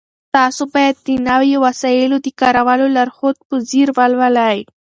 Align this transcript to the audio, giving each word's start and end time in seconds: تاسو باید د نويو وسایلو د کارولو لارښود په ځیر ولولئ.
تاسو 0.35 0.63
باید 0.73 0.95
د 1.07 1.09
نويو 1.27 1.57
وسایلو 1.65 2.17
د 2.21 2.27
کارولو 2.41 2.85
لارښود 2.95 3.35
په 3.47 3.55
ځیر 3.69 3.87
ولولئ. 3.97 4.59